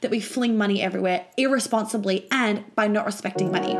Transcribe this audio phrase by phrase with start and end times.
[0.00, 3.74] that we fling money everywhere irresponsibly and by not respecting money.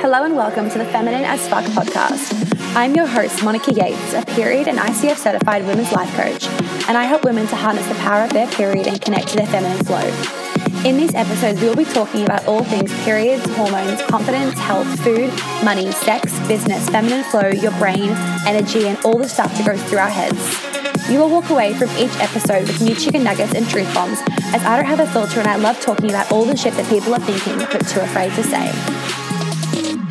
[0.00, 2.56] Hello and welcome to the Feminine as Fuck podcast.
[2.74, 6.46] I'm your host, Monica Yates, a period and ICF certified women's life coach,
[6.88, 9.46] and I help women to harness the power of their period and connect to their
[9.46, 10.40] feminine flow.
[10.84, 15.30] In these episodes, we will be talking about all things periods, hormones, confidence, health, food,
[15.62, 18.08] money, sex, business, feminine flow, your brain,
[18.46, 20.69] energy, and all the stuff that goes through our heads.
[21.08, 24.18] You will walk away from each episode with new chicken nuggets and truth bombs,
[24.54, 26.88] as I don't have a filter and I love talking about all the shit that
[26.88, 28.66] people are thinking but too afraid to say.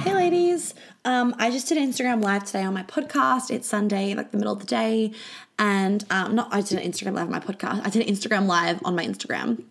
[0.04, 0.74] Hey, ladies.
[1.06, 3.52] Um, I just did an Instagram live today on my podcast.
[3.52, 5.12] It's Sunday, like the middle of the day.
[5.58, 7.86] And um, not, I did an Instagram live on my podcast.
[7.86, 9.64] I did an Instagram live on my Instagram.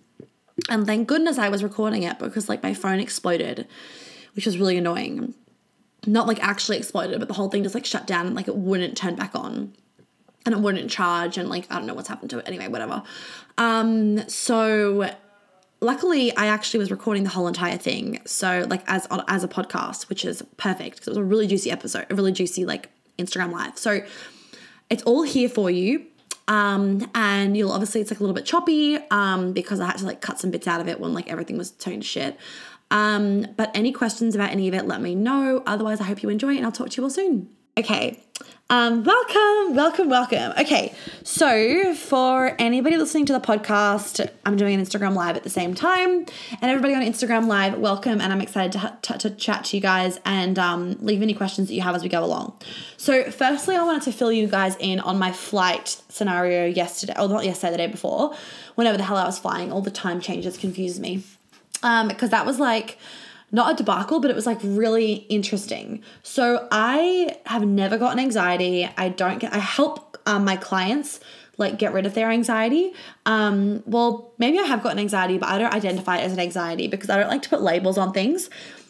[0.70, 3.66] And thank goodness I was recording it because like my phone exploded,
[4.34, 5.34] which was really annoying.
[6.06, 8.56] Not like actually exploded, but the whole thing just like shut down and like it
[8.56, 9.74] wouldn't turn back on
[10.48, 12.48] and it wouldn't charge and like I don't know what's happened to it.
[12.48, 13.02] Anyway whatever.
[13.58, 15.10] Um so
[15.82, 18.20] luckily I actually was recording the whole entire thing.
[18.24, 21.70] So like as as a podcast which is perfect because it was a really juicy
[21.70, 23.76] episode a really juicy like Instagram live.
[23.78, 24.00] So
[24.88, 26.06] it's all here for you.
[26.48, 30.06] Um and you'll obviously it's like a little bit choppy um because I had to
[30.06, 32.38] like cut some bits out of it when like everything was turned to shit.
[32.90, 35.62] Um but any questions about any of it let me know.
[35.66, 37.50] Otherwise I hope you enjoy and I'll talk to you all soon.
[37.76, 38.24] Okay
[38.70, 40.52] um, welcome, welcome, welcome.
[40.60, 45.48] Okay, so for anybody listening to the podcast, I'm doing an Instagram live at the
[45.48, 46.26] same time,
[46.60, 49.80] and everybody on Instagram live, welcome, and I'm excited to, to, to chat to you
[49.80, 52.58] guys and um, leave any questions that you have as we go along.
[52.98, 57.26] So, firstly, I wanted to fill you guys in on my flight scenario yesterday, or
[57.26, 58.34] not yesterday, the day before,
[58.74, 59.72] whenever the hell I was flying.
[59.72, 61.22] All the time changes confused me,
[61.82, 62.98] um, because that was like
[63.50, 66.02] not a debacle, but it was like really interesting.
[66.22, 68.88] So I have never gotten anxiety.
[68.96, 71.20] I don't get, I help um, my clients
[71.56, 72.92] like get rid of their anxiety.
[73.26, 76.86] Um, well, maybe I have gotten anxiety, but I don't identify it as an anxiety
[76.86, 78.48] because I don't like to put labels on things.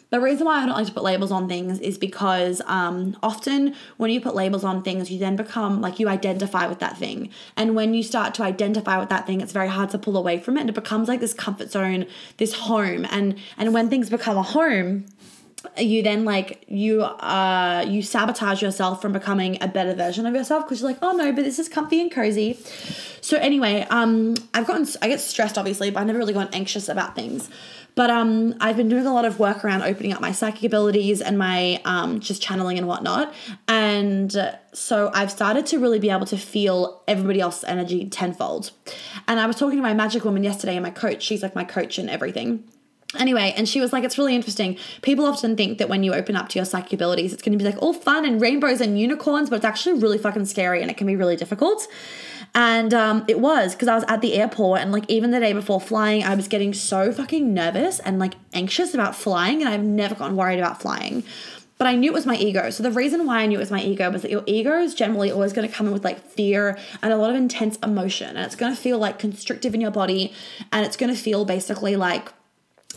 [0.09, 3.75] The reason why I don't like to put labels on things is because um, often
[3.97, 7.29] when you put labels on things, you then become like you identify with that thing.
[7.55, 10.39] And when you start to identify with that thing, it's very hard to pull away
[10.39, 10.61] from it.
[10.61, 12.07] And it becomes like this comfort zone,
[12.37, 13.05] this home.
[13.11, 15.05] And and when things become a home,
[15.77, 20.65] you then like you uh you sabotage yourself from becoming a better version of yourself
[20.65, 22.57] because you're like oh no but this is comfy and cozy
[23.21, 26.87] so anyway um i've gotten i get stressed obviously but i've never really gotten anxious
[26.87, 27.49] about things
[27.95, 31.21] but um, I've been doing a lot of work around opening up my psychic abilities
[31.21, 33.33] and my um, just channeling and whatnot.
[33.67, 38.71] And so I've started to really be able to feel everybody else's energy tenfold.
[39.27, 41.63] And I was talking to my magic woman yesterday and my coach, she's like my
[41.63, 42.63] coach and everything.
[43.17, 44.77] Anyway, and she was like, it's really interesting.
[45.01, 47.57] People often think that when you open up to your psychic abilities, it's going to
[47.57, 50.91] be like all fun and rainbows and unicorns, but it's actually really fucking scary and
[50.91, 51.87] it can be really difficult.
[52.55, 55.53] And um, it was because I was at the airport and like even the day
[55.53, 59.83] before flying, I was getting so fucking nervous and like anxious about flying, and I've
[59.83, 61.23] never gotten worried about flying.
[61.77, 62.69] But I knew it was my ego.
[62.71, 64.93] So the reason why I knew it was my ego was that your ego is
[64.93, 68.35] generally always going to come in with like fear and a lot of intense emotion.
[68.35, 70.33] And it's going to feel like constrictive in your body.
[70.73, 72.33] And it's going to feel basically like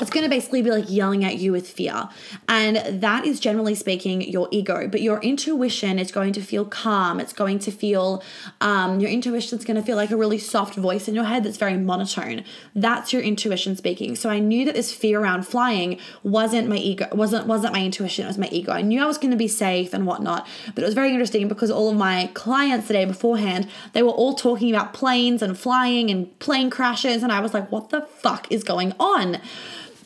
[0.01, 2.09] it's going to basically be like yelling at you with fear.
[2.49, 4.89] And that is generally speaking your ego.
[4.89, 7.21] But your intuition is going to feel calm.
[7.21, 8.25] It's going to feel,
[8.63, 11.45] um, your intuition is going to feel like a really soft voice in your head
[11.45, 12.43] that's very monotone.
[12.75, 14.17] That's your intuition speaking.
[14.17, 18.25] So I knew that this fear around flying wasn't my ego, wasn't, wasn't my intuition,
[18.25, 18.73] it was my ego.
[18.73, 20.47] I knew I was going to be safe and whatnot.
[20.75, 24.09] But it was very interesting because all of my clients the day beforehand, they were
[24.09, 27.23] all talking about planes and flying and plane crashes.
[27.23, 29.39] And I was like, what the fuck is going on?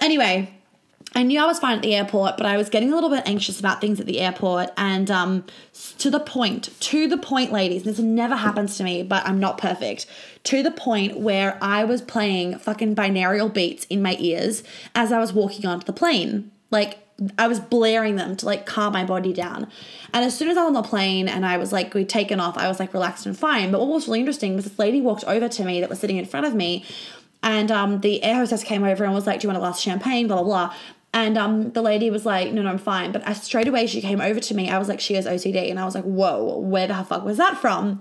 [0.01, 0.53] Anyway,
[1.15, 3.23] I knew I was fine at the airport, but I was getting a little bit
[3.27, 4.71] anxious about things at the airport.
[4.77, 5.45] And um,
[5.99, 9.57] to the point, to the point, ladies, this never happens to me, but I'm not
[9.57, 10.07] perfect.
[10.45, 14.63] To the point where I was playing fucking binaural beats in my ears
[14.95, 16.51] as I was walking onto the plane.
[16.71, 16.99] Like,
[17.39, 19.69] I was blaring them to like calm my body down.
[20.13, 22.41] And as soon as I was on the plane and I was like, we'd taken
[22.41, 23.71] off, I was like relaxed and fine.
[23.73, 26.19] But what was really interesting was this lady walked over to me that was sitting
[26.19, 26.85] in front of me
[27.43, 29.79] and um, the air hostess came over and was like, Do you want a glass
[29.79, 30.27] of champagne?
[30.27, 30.75] Blah, blah, blah.
[31.15, 33.13] And um, the lady was like, No, no, I'm fine.
[33.13, 34.71] But I, straight away, she came over to me.
[34.71, 35.71] I was like, She has OCD.
[35.71, 38.01] And I was like, Whoa, where the fuck was that from?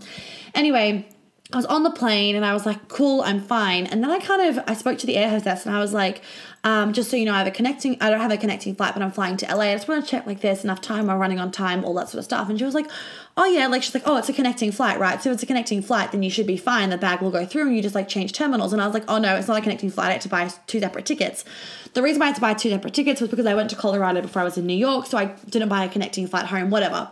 [0.54, 1.08] Anyway,
[1.54, 3.86] I was on the plane and I was like, cool, I'm fine.
[3.86, 6.22] And then I kind of I spoke to the air hostess and I was like,
[6.64, 8.96] um, just so you know, I have a connecting I don't have a connecting flight,
[8.96, 9.66] but I'm flying to LA.
[9.66, 12.10] I just want to check like this enough time, we're running on time, all that
[12.10, 12.50] sort of stuff.
[12.50, 12.90] And she was like,
[13.38, 15.22] Oh yeah, like she's like, Oh, it's a connecting flight, right?
[15.22, 16.90] So it's a connecting flight, then you should be fine.
[16.90, 18.74] The bag will go through and you just like change terminals.
[18.74, 20.50] And I was like, Oh no, it's not a connecting flight, I had to buy
[20.66, 21.46] two separate tickets.
[21.94, 23.76] The reason why I had to buy two separate tickets was because I went to
[23.76, 26.72] Colorado before I was in New York, so I didn't buy a connecting flight home,
[26.72, 27.12] whatever.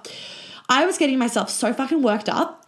[0.70, 2.62] I was getting myself so fucking worked up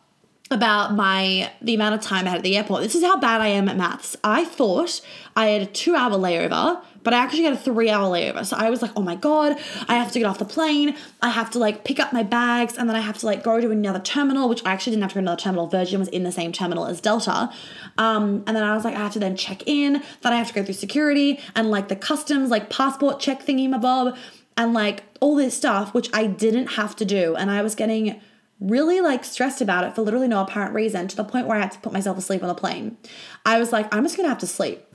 [0.51, 2.83] about my the amount of time I had at the airport.
[2.83, 4.15] This is how bad I am at maths.
[4.24, 5.01] I thought
[5.36, 8.45] I had a two hour layover, but I actually had a three hour layover.
[8.45, 9.57] So I was like, oh my god,
[9.88, 10.95] I have to get off the plane.
[11.21, 13.59] I have to like pick up my bags, and then I have to like go
[13.59, 15.68] to another terminal, which I actually didn't have to go to another terminal.
[15.68, 17.50] Virgin was in the same terminal as Delta.
[17.97, 20.03] Um, and then I was like, I have to then check in.
[20.21, 23.68] Then I have to go through security and like the customs like passport check thingy,
[23.68, 24.15] my bob,
[24.57, 28.21] and like all this stuff, which I didn't have to do, and I was getting
[28.60, 31.62] really like stressed about it for literally no apparent reason to the point where I
[31.62, 32.98] had to put myself asleep on the plane.
[33.46, 34.86] I was like, I'm just gonna have to sleep.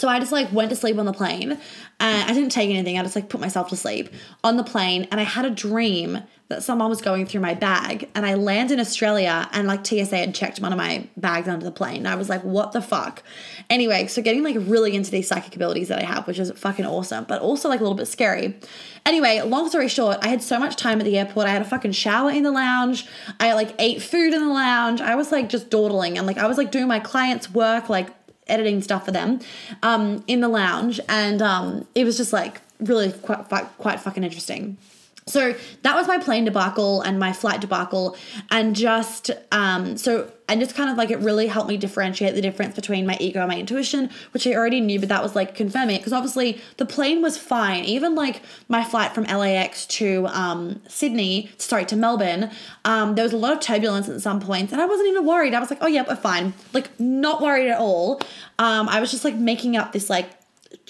[0.00, 1.52] So I just like went to sleep on the plane
[2.00, 2.98] and I didn't take anything.
[2.98, 4.08] I just like put myself to sleep
[4.42, 8.08] on the plane and I had a dream that someone was going through my bag
[8.14, 11.64] and I landed in Australia and like TSA had checked one of my bags under
[11.64, 11.98] the plane.
[11.98, 13.22] And I was like, what the fuck?
[13.68, 16.86] Anyway, so getting like really into these psychic abilities that I have, which is fucking
[16.86, 18.58] awesome, but also like a little bit scary.
[19.06, 21.46] Anyway, long story short, I had so much time at the airport.
[21.46, 23.06] I had a fucking shower in the lounge.
[23.38, 25.00] I like ate food in the lounge.
[25.02, 28.08] I was like just dawdling and like I was like doing my clients' work, like
[28.50, 29.40] editing stuff for them
[29.82, 31.00] um, in the lounge.
[31.08, 33.48] And um, it was just like really quite,
[33.78, 34.76] quite fucking interesting.
[35.26, 38.16] So that was my plane debacle and my flight debacle,
[38.50, 42.42] and just um, so and just kind of like it really helped me differentiate the
[42.42, 45.54] difference between my ego and my intuition, which I already knew, but that was like
[45.54, 47.84] confirming it because obviously the plane was fine.
[47.84, 52.50] Even like my flight from LAX to um, Sydney, sorry to Melbourne,
[52.84, 55.54] um, there was a lot of turbulence at some points, and I wasn't even worried.
[55.54, 58.20] I was like, oh yep, we're fine, like not worried at all.
[58.58, 60.30] Um, I was just like making up this like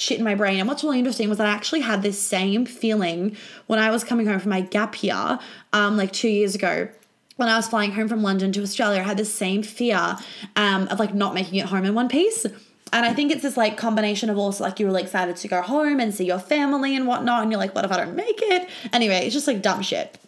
[0.00, 0.58] shit in my brain.
[0.58, 3.36] And what's really interesting was that I actually had this same feeling
[3.66, 5.38] when I was coming home from my gap year,
[5.72, 6.88] um, like two years ago.
[7.36, 10.16] When I was flying home from London to Australia, I had this same fear
[10.56, 12.44] um, of like not making it home in one piece.
[12.92, 15.62] And I think it's this like combination of also like you're really excited to go
[15.62, 18.40] home and see your family and whatnot, and you're like, what if I don't make
[18.42, 18.68] it?
[18.92, 20.18] Anyway, it's just like dumb shit.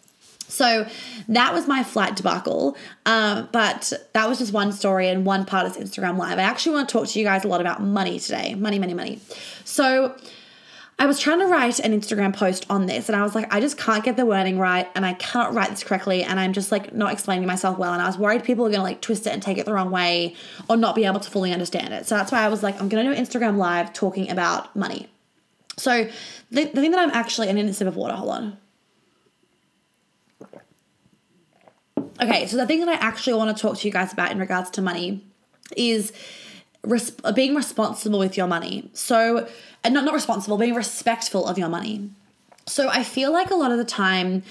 [0.53, 0.87] So
[1.27, 2.77] that was my flight debacle.
[3.05, 6.37] Um, but that was just one story and one part of Instagram Live.
[6.37, 8.93] I actually want to talk to you guys a lot about money today money, money,
[8.93, 9.19] money.
[9.65, 10.15] So
[10.99, 13.59] I was trying to write an Instagram post on this and I was like, I
[13.59, 16.71] just can't get the wording right and I cannot write this correctly and I'm just
[16.71, 17.91] like not explaining myself well.
[17.91, 19.89] And I was worried people are gonna like twist it and take it the wrong
[19.89, 20.35] way
[20.69, 22.05] or not be able to fully understand it.
[22.05, 25.09] So that's why I was like, I'm gonna do Instagram Live talking about money.
[25.77, 26.07] So
[26.51, 28.57] the, the thing that I'm actually, I need a sip of water, hold on.
[32.21, 34.39] Okay, so the thing that I actually want to talk to you guys about in
[34.39, 35.25] regards to money
[35.75, 36.13] is
[36.83, 38.89] res- being responsible with your money.
[38.93, 39.47] So,
[39.83, 42.09] and not not responsible, being respectful of your money.
[42.65, 44.43] So I feel like a lot of the time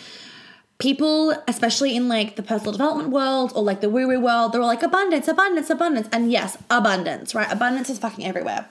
[0.79, 4.61] people, especially in like the personal development world or like the woo woo world, they're
[4.61, 6.09] all like abundance, abundance, abundance.
[6.12, 7.50] And yes, abundance, right?
[7.50, 8.69] Abundance is fucking everywhere.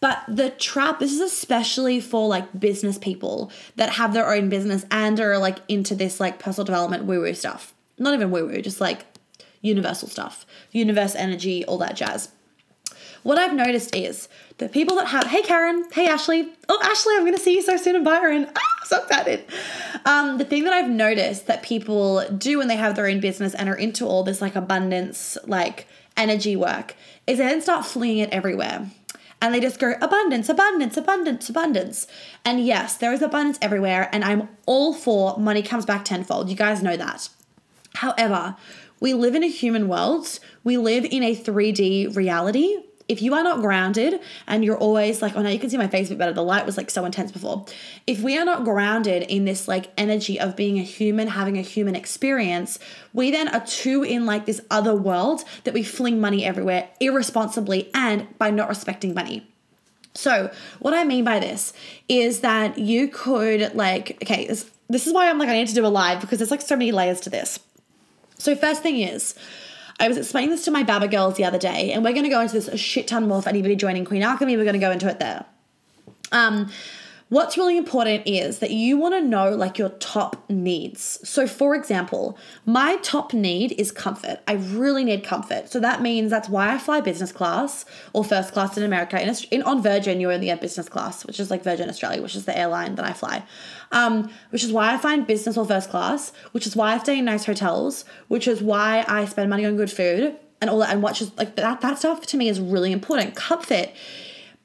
[0.00, 4.84] But the trap, this is especially for like business people that have their own business
[4.90, 8.60] and are like into this like personal development woo woo stuff not even woo woo,
[8.60, 9.04] just like
[9.60, 12.30] universal stuff, universe energy, all that jazz.
[13.22, 17.24] What I've noticed is the people that have, hey Karen, hey Ashley, oh Ashley, I'm
[17.24, 18.50] gonna see you so soon in Byron.
[18.56, 19.44] Ah, so excited.
[20.04, 23.54] Um, the thing that I've noticed that people do when they have their own business
[23.54, 25.86] and are into all this like abundance, like
[26.18, 26.94] energy work,
[27.26, 28.90] is they then start flinging it everywhere
[29.44, 32.06] and they just go abundance, abundance, abundance, abundance.
[32.46, 36.48] And yes, there is abundance everywhere, and I'm all for money comes back tenfold.
[36.48, 37.28] You guys know that.
[37.94, 38.56] However,
[39.00, 42.76] we live in a human world, we live in a 3D reality.
[43.06, 45.88] If you are not grounded and you're always like, oh no, you can see my
[45.88, 46.32] face a bit better.
[46.32, 47.66] The light was like so intense before.
[48.06, 51.60] If we are not grounded in this like energy of being a human, having a
[51.60, 52.78] human experience,
[53.12, 57.90] we then are too in like this other world that we fling money everywhere irresponsibly
[57.92, 59.46] and by not respecting money.
[60.14, 61.72] So, what I mean by this
[62.08, 65.74] is that you could like, okay, this, this is why I'm like, I need to
[65.74, 67.58] do a live because there's like so many layers to this.
[68.38, 69.34] So, first thing is,
[70.00, 72.30] I was explaining this to my Baba girls the other day, and we're going to
[72.30, 74.56] go into this a shit ton more for anybody joining Queen Alchemy.
[74.56, 75.44] We're going to go into it there.
[76.32, 76.70] Um,
[77.30, 81.26] What's really important is that you want to know like your top needs.
[81.26, 84.40] So, for example, my top need is comfort.
[84.46, 85.70] I really need comfort.
[85.70, 89.20] So that means that's why I fly business class or first class in America.
[89.20, 92.36] In, in on Virgin, you're in the business class, which is like Virgin Australia, which
[92.36, 93.42] is the airline that I fly.
[93.90, 96.30] Um, which is why I find business or first class.
[96.52, 98.04] Which is why I stay in nice hotels.
[98.28, 100.90] Which is why I spend money on good food and all that.
[100.90, 101.80] And watches like that.
[101.80, 103.34] That stuff to me is really important.
[103.34, 103.88] Comfort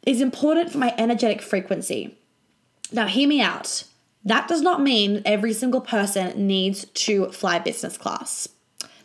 [0.05, 2.18] is important for my energetic frequency.
[2.91, 3.83] Now, hear me out.
[4.25, 8.49] That does not mean every single person needs to fly business class.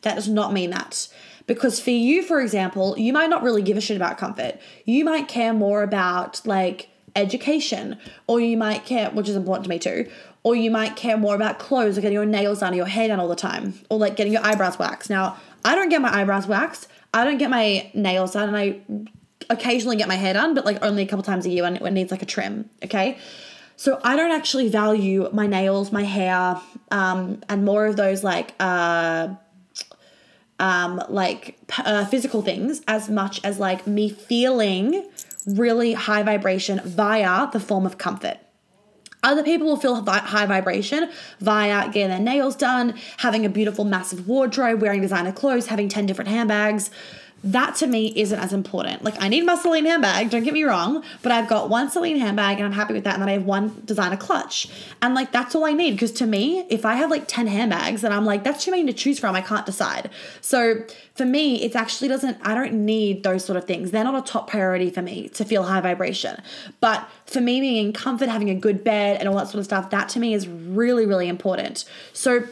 [0.03, 1.09] That does not mean that.
[1.47, 4.59] Because for you, for example, you might not really give a shit about comfort.
[4.85, 9.71] You might care more about like education, or you might care, which is important to
[9.71, 10.11] me too,
[10.43, 13.09] or you might care more about clothes or getting your nails done or your hair
[13.09, 15.11] done all the time, or like getting your eyebrows waxed.
[15.11, 16.89] Now, I don't get my eyebrows waxed.
[17.13, 18.81] I don't get my nails done, and I
[19.49, 21.91] occasionally get my hair done, but like only a couple times a year when it
[21.93, 22.69] needs like a trim.
[22.83, 23.19] Okay.
[23.77, 28.55] So I don't actually value my nails, my hair, um, and more of those like
[28.61, 29.35] uh,
[30.59, 35.09] um, like uh, physical things as much as like me feeling
[35.47, 38.39] really high vibration via the form of comfort.
[39.23, 44.29] Other people will feel high vibration via getting their nails done, having a beautiful, massive
[44.29, 46.91] wardrobe, wearing designer clothes, having 10 different handbags
[47.45, 49.05] that to me isn't as important.
[49.05, 52.19] Like I need my Celine handbag, don't get me wrong, but I've got one Celine
[52.19, 53.15] handbag and I'm happy with that.
[53.15, 54.69] And then I have one designer clutch.
[55.03, 55.93] And like that's all I need.
[55.93, 58.87] Because to me, if I have like 10 handbags and I'm like, that's too many
[58.87, 60.11] to choose from, I can't decide.
[60.41, 60.85] So
[61.15, 63.91] for me, it actually doesn't, I don't need those sort of things.
[63.91, 66.41] They're not a top priority for me to feel high vibration.
[66.81, 69.67] But for me, being in comfort, having a good bed and all that sort of
[69.67, 71.85] stuff, that to me is really, really important.
[72.15, 72.45] So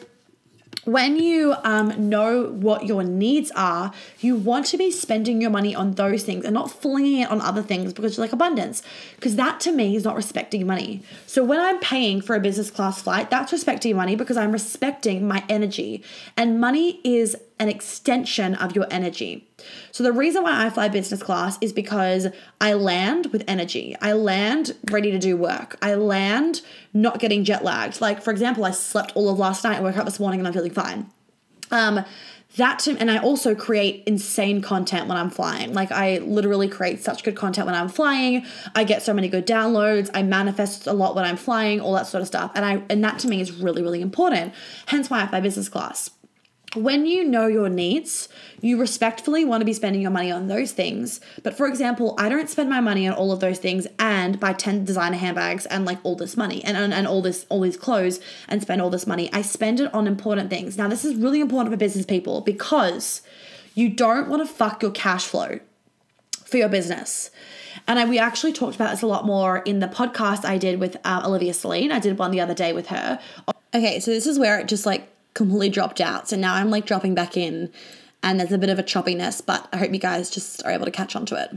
[0.85, 5.75] when you um, know what your needs are, you want to be spending your money
[5.75, 8.83] on those things and not flinging it on other things because you're like abundance.
[9.15, 11.03] Because that to me is not respecting money.
[11.27, 15.27] So when I'm paying for a business class flight, that's respecting money because I'm respecting
[15.29, 16.03] my energy.
[16.37, 19.49] And money is an extension of your energy.
[19.93, 22.27] So the reason why I fly business class is because
[22.61, 23.97] I land with energy.
[24.03, 25.79] I land ready to do work.
[25.81, 28.01] I land not getting jet lagged.
[28.01, 30.49] Like for example, I slept all of last night, I woke up this morning and
[30.49, 31.07] I'm feeling fine.
[31.71, 32.05] Um
[32.57, 35.73] that to, and I also create insane content when I'm flying.
[35.73, 38.45] Like I literally create such good content when I'm flying.
[38.75, 40.11] I get so many good downloads.
[40.13, 42.51] I manifest a lot when I'm flying, all that sort of stuff.
[42.57, 44.53] And I and that to me is really really important.
[44.87, 46.11] Hence why I fly business class
[46.75, 48.29] when you know your needs,
[48.61, 51.21] you respectfully want to be spending your money on those things.
[51.43, 54.55] But for example, I don't spend my money on all of those things and buy
[54.55, 57.77] 10 designer handbags and like all this money and, and, and all this all these
[57.77, 59.29] clothes and spend all this money.
[59.33, 60.79] I spend it on important things.
[60.79, 63.23] Now, this is really important for business people because
[63.75, 65.59] you don't want to fuck your cash flow
[66.45, 67.31] for your business.
[67.87, 70.79] And I, we actually talked about this a lot more in the podcast I did
[70.79, 71.91] with uh, Olivia Celine.
[71.91, 73.19] I did one the other day with her.
[73.75, 76.29] Okay, so this is where it just like completely dropped out.
[76.29, 77.71] So now I'm like dropping back in
[78.23, 80.85] and there's a bit of a choppiness, but I hope you guys just are able
[80.85, 81.51] to catch on to it.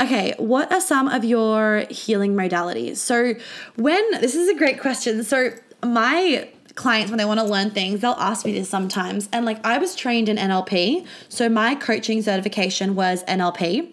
[0.00, 2.98] Okay, what are some of your healing modalities?
[2.98, 3.34] So,
[3.76, 5.24] when this is a great question.
[5.24, 5.50] So,
[5.82, 9.62] my clients when they want to learn things they'll ask me this sometimes and like
[9.62, 13.92] i was trained in nlp so my coaching certification was nlp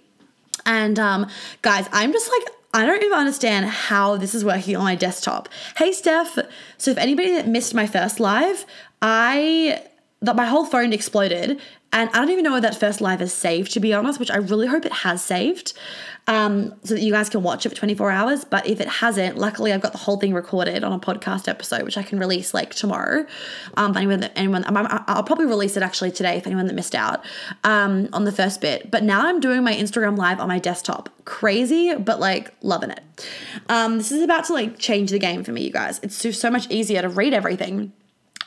[0.65, 1.27] and um
[1.62, 5.50] guys i'm just like I don't even understand how this is working on my desktop.
[5.77, 6.38] Hey, Steph.
[6.77, 8.63] So, if anybody that missed my first live,
[9.01, 9.84] I
[10.22, 13.34] that my whole phone exploded and I don't even know where that first live is
[13.34, 15.74] saved to be honest, which I really hope it has saved.
[16.27, 18.46] Um, so that you guys can watch it for 24 hours.
[18.46, 21.82] But if it hasn't, luckily I've got the whole thing recorded on a podcast episode,
[21.82, 23.25] which I can release like tomorrow.
[23.77, 27.25] Um, anyone that anyone, I'll probably release it actually today if anyone that missed out
[27.63, 28.91] um, on the first bit.
[28.91, 31.10] But now I'm doing my Instagram live on my desktop.
[31.25, 33.01] Crazy, but like loving it.
[33.68, 36.00] Um, this is about to like change the game for me, you guys.
[36.03, 37.91] It's just so much easier to read everything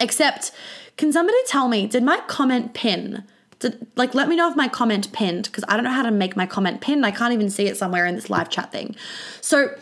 [0.03, 0.51] Except,
[0.97, 3.23] can somebody tell me, did my comment pin?
[3.61, 6.11] Did, like, let me know if my comment pinned because I don't know how to
[6.11, 7.05] make my comment pin.
[7.05, 8.97] I can't even see it somewhere in this live chat thing.
[9.41, 9.73] So,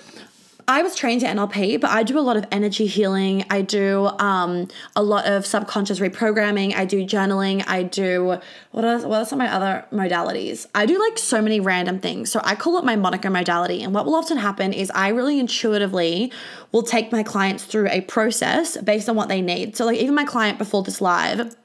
[0.70, 3.44] I was trained at NLP, but I do a lot of energy healing.
[3.50, 6.76] I do um, a lot of subconscious reprogramming.
[6.76, 7.64] I do journaling.
[7.66, 8.38] I do
[8.70, 10.66] what are what are some of my other modalities?
[10.72, 12.30] I do like so many random things.
[12.30, 13.82] So I call it my Monica modality.
[13.82, 16.32] And what will often happen is I really intuitively
[16.70, 19.74] will take my clients through a process based on what they need.
[19.74, 21.56] So like even my client before this live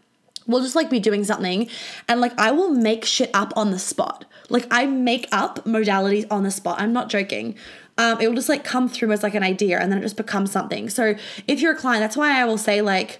[0.47, 1.67] we'll just like be doing something
[2.07, 4.25] and like I will make shit up on the spot.
[4.50, 6.79] Like I make up modalities on the spot.
[6.79, 7.55] I'm not joking
[7.97, 10.17] um, it will just like come through as like an idea and then it just
[10.17, 10.89] becomes something.
[10.89, 11.15] So
[11.47, 13.19] if you're a client, that's why I will say like,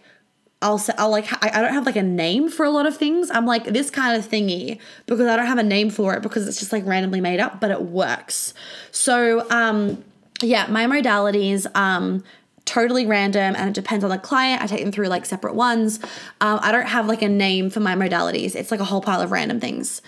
[0.62, 3.29] I'll say, I'll like, I, don't have like a name for a lot of things.
[3.29, 6.48] I'm like this kind of thingy because I don't have a name for it because
[6.48, 8.53] it's just like randomly made up, but it works.
[8.91, 10.03] So, um,
[10.41, 12.24] yeah, my modalities, um,
[12.65, 14.62] totally random and it depends on the client.
[14.62, 16.00] I take them through like separate ones.
[16.41, 18.55] Um, I don't have like a name for my modalities.
[18.55, 20.01] It's like a whole pile of random things.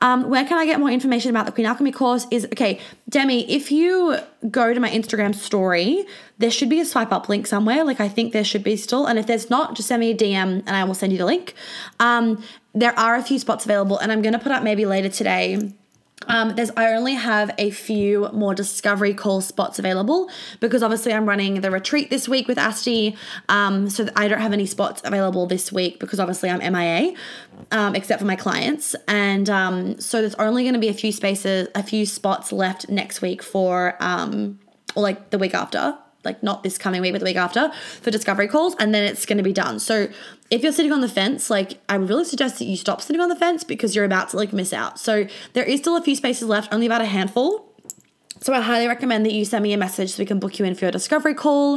[0.00, 2.26] Um, where can I get more information about the Queen Alchemy course?
[2.30, 4.18] Is okay, Demi, if you
[4.50, 6.04] go to my Instagram story,
[6.38, 7.84] there should be a swipe up link somewhere.
[7.84, 9.06] Like I think there should be still.
[9.06, 11.24] And if there's not, just send me a DM and I will send you the
[11.24, 11.54] link.
[11.98, 12.42] Um,
[12.74, 15.72] there are a few spots available, and I'm gonna put up maybe later today
[16.28, 20.30] um, there's I only have a few more discovery call spots available
[20.60, 23.16] because obviously I'm running the retreat this week with Asti,
[23.48, 27.14] um, so I don't have any spots available this week because obviously I'm MIA,
[27.70, 31.12] um, except for my clients, and um, so there's only going to be a few
[31.12, 34.58] spaces, a few spots left next week for, um,
[34.94, 38.10] or like the week after like not this coming week, but the week after for
[38.10, 39.78] discovery calls, and then it's going to be done.
[39.78, 40.08] So
[40.50, 43.20] if you're sitting on the fence, like I would really suggest that you stop sitting
[43.20, 44.98] on the fence because you're about to like miss out.
[44.98, 47.66] So there is still a few spaces left, only about a handful.
[48.40, 50.66] So I highly recommend that you send me a message so we can book you
[50.66, 51.76] in for your discovery call.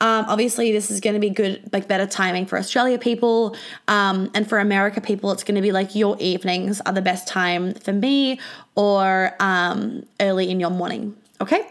[0.00, 3.56] Um, obviously, this is going to be good, like better timing for Australia people,
[3.88, 7.26] um, and for America people, it's going to be like your evenings are the best
[7.26, 8.38] time for me,
[8.76, 11.16] or um, early in your morning.
[11.40, 11.66] Okay.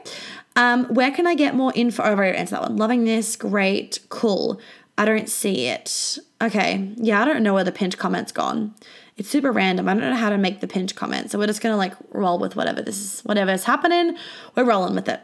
[0.56, 2.04] Um, where can I get more info?
[2.04, 2.78] Oh, I've already answered that one.
[2.78, 4.60] Loving this, great, cool.
[4.98, 6.18] I don't see it.
[6.42, 8.74] Okay, yeah, I don't know where the pinned comment's gone.
[9.18, 9.88] It's super random.
[9.88, 11.32] I don't know how to make the pinned comment.
[11.32, 14.18] So we're just gonna like roll with whatever this is, whatever is happening,
[14.56, 15.22] we're rolling with it.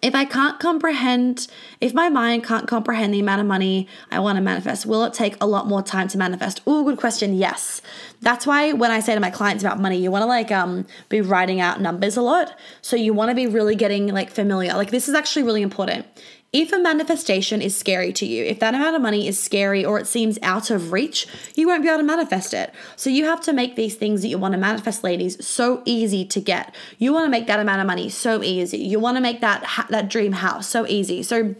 [0.00, 1.48] If I can't comprehend,
[1.80, 5.12] if my mind can't comprehend the amount of money I want to manifest, will it
[5.12, 6.62] take a lot more time to manifest?
[6.66, 7.34] Oh, good question.
[7.34, 7.82] Yes.
[8.20, 10.86] That's why when I say to my clients about money, you want to like um
[11.08, 12.56] be writing out numbers a lot.
[12.80, 14.74] So you want to be really getting like familiar.
[14.74, 16.06] Like this is actually really important.
[16.52, 19.98] If a manifestation is scary to you, if that amount of money is scary or
[19.98, 22.74] it seems out of reach, you won't be able to manifest it.
[22.94, 26.26] So you have to make these things that you want to manifest, ladies, so easy
[26.26, 26.74] to get.
[26.98, 28.76] You want to make that amount of money so easy.
[28.76, 31.22] You want to make that that dream house so easy.
[31.22, 31.54] So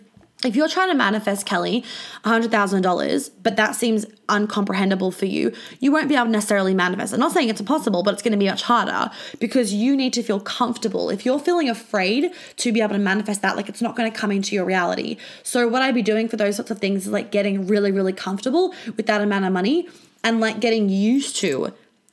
[0.45, 1.85] if you're trying to manifest Kelly
[2.25, 7.13] $100,000, but that seems uncomprehendable for you, you won't be able to necessarily manifest.
[7.13, 10.13] I'm not saying it's impossible, but it's going to be much harder because you need
[10.15, 11.11] to feel comfortable.
[11.11, 14.19] If you're feeling afraid to be able to manifest that, like it's not going to
[14.19, 15.17] come into your reality.
[15.43, 18.13] So, what I'd be doing for those sorts of things is like getting really, really
[18.13, 19.89] comfortable with that amount of money
[20.25, 21.73] and like getting used to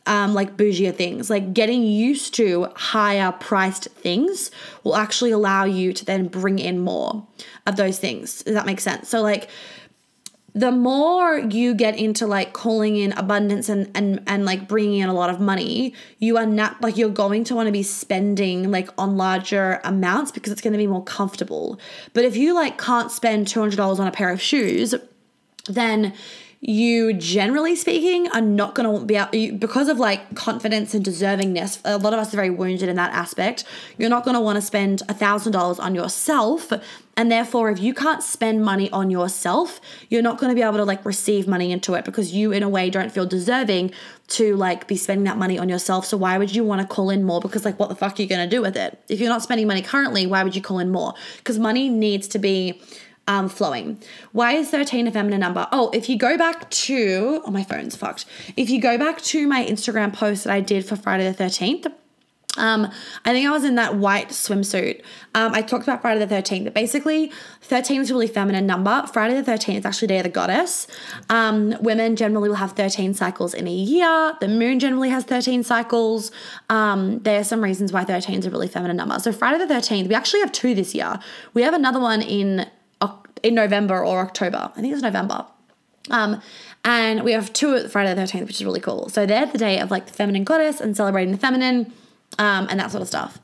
[0.09, 1.29] um, like bougier things.
[1.29, 4.49] Like getting used to higher priced things
[4.83, 7.25] will actually allow you to then bring in more
[7.67, 8.43] of those things.
[8.43, 9.07] Does that make sense?
[9.07, 9.49] So, like,
[10.55, 15.07] the more you get into like calling in abundance and and and like bringing in
[15.07, 18.71] a lot of money you are not like you're going to want to be spending
[18.71, 21.79] like on larger amounts because it's going to be more comfortable
[22.13, 24.95] but if you like can't spend $200 on a pair of shoes
[25.67, 26.15] then
[26.61, 31.79] you generally speaking are not going to be able because of like confidence and deservingness
[31.85, 33.63] a lot of us are very wounded in that aspect.
[33.97, 36.73] You're not going to want to spend a thousand dollars on yourself
[37.15, 40.75] and therefore if you can't spend money on yourself you're not going to be able
[40.77, 43.91] to like receive money into it because you in a way don't feel deserving
[44.27, 46.05] to like be spending that money on yourself.
[46.05, 47.39] So why would you want to call in more?
[47.39, 49.01] Because like what the fuck are you going to do with it?
[49.07, 51.13] If you're not spending money currently why would you call in more?
[51.37, 52.81] Because money needs to be
[53.29, 54.01] um, flowing.
[54.31, 55.67] Why is 13 a feminine number?
[55.71, 58.25] Oh, if you go back to, oh, my phone's fucked.
[58.57, 61.93] If you go back to my Instagram post that I did for Friday the 13th,
[62.57, 62.91] um,
[63.25, 65.03] I think I was in that white swimsuit.
[65.35, 69.05] Um, I talked about Friday the 13th, but basically, 13 is a really feminine number.
[69.13, 70.87] Friday the 13th is actually Day of the Goddess.
[71.29, 74.33] Um, women generally will have 13 cycles in a year.
[74.41, 76.31] The moon generally has 13 cycles.
[76.69, 79.19] Um, there are some reasons why 13 is a really feminine number.
[79.19, 81.19] So, Friday the 13th, we actually have two this year.
[81.53, 82.67] We have another one in
[83.43, 84.71] in November or October.
[84.75, 85.45] I think it's November.
[86.09, 86.41] Um,
[86.85, 89.09] and we have two Friday the 13th, which is really cool.
[89.09, 91.93] So they're the day of like the feminine goddess and celebrating the feminine
[92.37, 93.39] um, and that sort of stuff.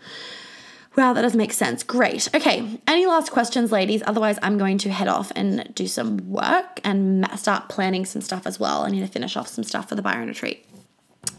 [0.96, 1.84] Wow, that does make sense.
[1.84, 2.34] Great.
[2.34, 2.80] Okay.
[2.88, 4.02] Any last questions, ladies?
[4.06, 8.48] Otherwise, I'm going to head off and do some work and start planning some stuff
[8.48, 8.84] as well.
[8.84, 10.66] I need to finish off some stuff for the Byron retreat.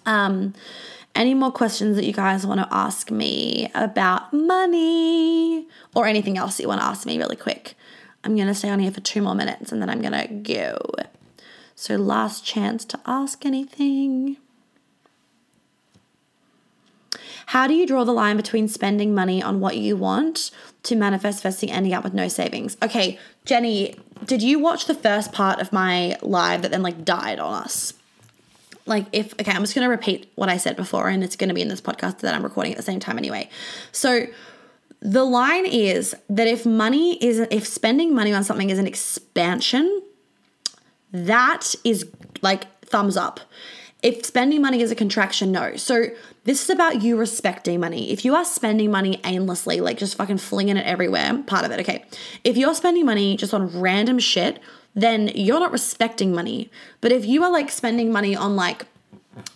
[0.05, 0.53] Um,
[1.15, 6.61] any more questions that you guys want to ask me about money or anything else
[6.61, 7.75] you want to ask me really quick?
[8.27, 10.27] I'm going to stay on here for two more minutes and then I'm going to
[10.27, 10.79] go.
[11.77, 14.37] So, last chance to ask anything.
[17.47, 20.51] How do you draw the line between spending money on what you want
[20.83, 22.77] to manifest vesting ending up with no savings?
[22.83, 27.39] Okay, Jenny, did you watch the first part of my live that then like died
[27.39, 27.95] on us?
[28.87, 31.63] Like if okay, I'm just to repeat what I said before and it's to be
[31.63, 33.49] in this podcast that I'm recording at the same time anyway.
[33.93, 34.27] So
[35.01, 40.03] the line is that if money is if spending money on something is an expansion,
[41.13, 42.07] that is
[42.43, 43.41] like thumbs up.
[44.03, 45.77] If spending money is a contraction, no.
[45.77, 46.07] So
[46.45, 48.13] this is about you respecting money.
[48.13, 51.81] If you are spending money aimlessly, like just fucking flinging it everywhere, part of it,
[51.81, 52.05] okay.
[52.45, 54.61] If you're spending money just on random shit,
[54.95, 56.71] then you're not respecting money.
[57.01, 58.87] But if you are like spending money on like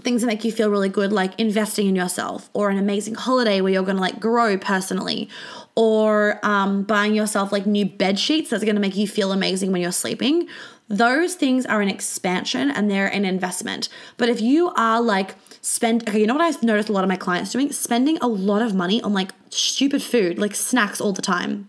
[0.03, 3.61] things that make you feel really good, like investing in yourself or an amazing holiday
[3.61, 5.29] where you're going to like grow personally
[5.75, 9.73] or um, buying yourself like new bed sheets that's going to make you feel amazing
[9.73, 10.49] when you're sleeping.
[10.89, 13.89] Those things are an expansion and they're an investment.
[14.17, 17.09] But if you are like, spend okay you know what i've noticed a lot of
[17.09, 21.13] my clients doing spending a lot of money on like stupid food like snacks all
[21.13, 21.69] the time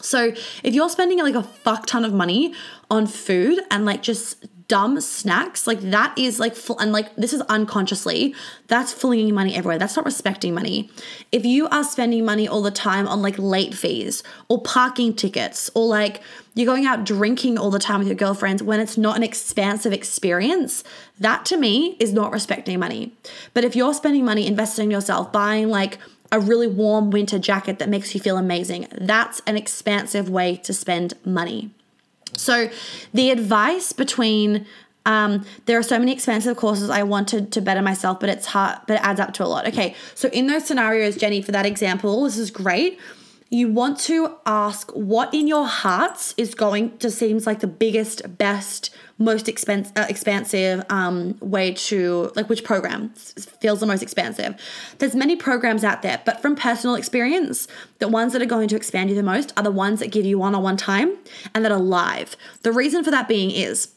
[0.00, 2.54] so if you're spending like a fuck ton of money
[2.90, 7.32] on food and like just dumb snacks, like that is like, full, and like this
[7.32, 8.34] is unconsciously,
[8.66, 9.78] that's flinging money everywhere.
[9.78, 10.90] That's not respecting money.
[11.30, 15.70] If you are spending money all the time on like late fees or parking tickets
[15.74, 16.20] or like
[16.54, 19.92] you're going out drinking all the time with your girlfriends when it's not an expansive
[19.92, 20.82] experience,
[21.20, 23.12] that to me is not respecting money.
[23.54, 25.98] But if you're spending money investing in yourself, buying like,
[26.32, 28.88] a really warm winter jacket that makes you feel amazing.
[28.98, 31.70] That's an expansive way to spend money.
[32.36, 32.70] So,
[33.12, 34.66] the advice between
[35.06, 38.80] um, there are so many expensive courses I wanted to better myself, but it's hard,
[38.88, 39.66] but it adds up to a lot.
[39.68, 42.98] Okay, so in those scenarios, Jenny, for that example, this is great.
[43.48, 48.36] You want to ask what in your hearts is going to seems like the biggest,
[48.36, 53.10] best, most expense, uh, expansive um, way to like which program
[53.60, 54.56] feels the most expansive.
[54.98, 57.68] There's many programs out there, but from personal experience,
[58.00, 60.26] the ones that are going to expand you the most are the ones that give
[60.26, 61.16] you one-on-one time
[61.54, 62.36] and that are live.
[62.62, 63.92] The reason for that being is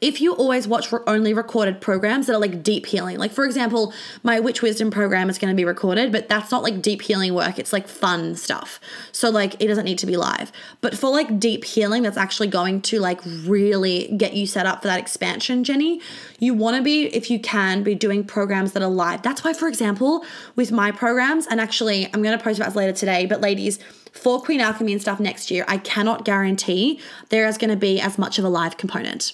[0.00, 3.92] if you always watch only recorded programs that are like deep healing, like for example,
[4.22, 7.34] my Witch Wisdom program is going to be recorded, but that's not like deep healing
[7.34, 7.58] work.
[7.58, 8.78] It's like fun stuff.
[9.12, 10.52] So like it doesn't need to be live.
[10.80, 14.82] But for like deep healing, that's actually going to like really get you set up
[14.82, 16.00] for that expansion, Jenny.
[16.38, 19.22] You want to be, if you can, be doing programs that are live.
[19.22, 20.24] That's why, for example,
[20.54, 23.78] with my programs, and actually I'm going to post about this later today, but ladies,
[24.12, 28.00] for Queen Alchemy and stuff next year, I cannot guarantee there is going to be
[28.00, 29.32] as much of a live component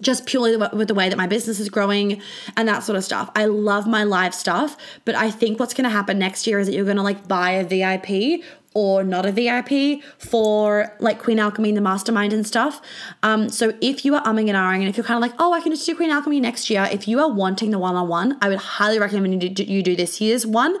[0.00, 2.20] just purely with the way that my business is growing
[2.56, 3.30] and that sort of stuff.
[3.34, 6.66] I love my live stuff, but I think what's going to happen next year is
[6.66, 11.38] that you're going to like buy a VIP or not a VIP for like Queen
[11.38, 12.82] Alchemy and the mastermind and stuff.
[13.22, 15.52] Um, so if you are umming and ahhing and if you're kind of like, oh,
[15.52, 18.08] I can just do Queen Alchemy next year, if you are wanting the one on
[18.08, 20.76] one, I would highly recommend you do, you do this year's one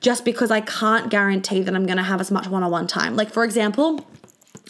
[0.00, 2.86] just because I can't guarantee that I'm going to have as much one on one
[2.86, 3.16] time.
[3.16, 4.06] Like, for example,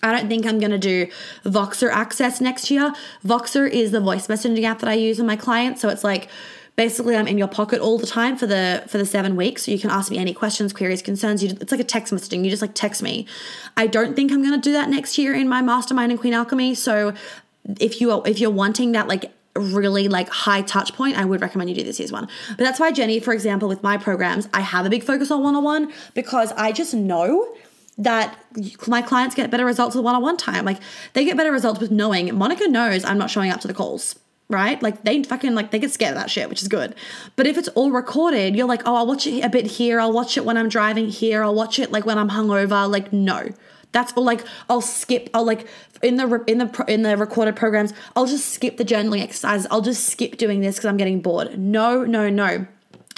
[0.02, 1.08] I don't think I'm going to do
[1.44, 2.92] Voxer Access next year.
[3.24, 5.80] Voxer is the voice messaging app that I use on my clients.
[5.80, 6.28] So it's like
[6.76, 9.64] basically I'm in your pocket all the time for the for the 7 weeks.
[9.64, 11.42] So you can ask me any questions, queries, concerns.
[11.42, 12.44] You, it's like a text messaging.
[12.44, 13.26] You just like text me.
[13.76, 16.34] I don't think I'm going to do that next year in my mastermind in Queen
[16.34, 16.74] Alchemy.
[16.76, 17.12] So
[17.80, 21.40] if you are if you're wanting that like really like high touch point, I would
[21.40, 22.28] recommend you do this year's one.
[22.50, 25.42] But that's why Jenny, for example, with my programs, I have a big focus on
[25.42, 27.54] one-on-one because I just know
[27.98, 28.38] that
[28.86, 30.64] my clients get better results with one-on-one time.
[30.64, 30.80] Like
[31.12, 34.18] they get better results with knowing Monica knows I'm not showing up to the calls.
[34.50, 34.82] Right?
[34.82, 36.94] Like they fucking like they get scared of that shit, which is good.
[37.36, 40.12] But if it's all recorded, you're like, oh, I'll watch it a bit here, I'll
[40.12, 42.90] watch it when I'm driving here, I'll watch it like when I'm hungover.
[42.90, 43.50] Like, no.
[43.92, 45.66] That's all like I'll skip I'll like
[46.02, 49.80] in the in the in the recorded programs I'll just skip the journaling exercises I'll
[49.80, 52.66] just skip doing this because I'm getting bored no no no